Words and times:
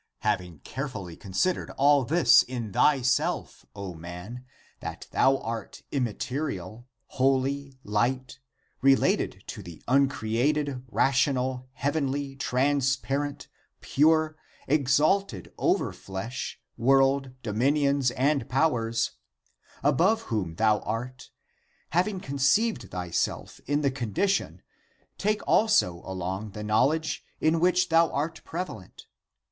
Having 0.21 0.61
carefully 0.63 1.15
considered 1.15 1.69
all 1.77 2.03
this 2.03 2.41
in 2.41 2.73
thyself, 2.73 3.67
O 3.75 3.93
man, 3.93 4.43
that 4.79 5.05
thou 5.11 5.37
art 5.37 5.83
immaterial, 5.91 6.87
holy, 7.05 7.77
light, 7.83 8.39
related 8.81 9.43
to 9.45 9.61
the 9.61 9.83
uncreated, 9.87 10.83
ra 10.87 11.11
tional, 11.11 11.67
heavenly, 11.73 12.35
transparent, 12.35 13.47
pure, 13.79 14.35
exalted 14.67 15.53
over 15.59 15.93
flesh, 15.93 16.59
world, 16.77 17.39
dominions, 17.43 18.09
and 18.09 18.49
powers, 18.49 19.11
above 19.83 20.21
whom 20.23 20.55
thou 20.55 20.79
art, 20.79 21.29
having 21.91 22.19
conceived 22.19 22.89
thyself 22.89 23.59
in 23.67 23.81
the 23.81 23.91
condition, 23.91 24.63
take 25.19 25.45
also 25.47 26.01
along 26.03 26.53
the 26.53 26.63
knowledge, 26.63 27.23
in 27.39 27.59
which 27.59 27.89
thou 27.89 28.09
art 28.09 28.43
prevalent. 28.43 29.05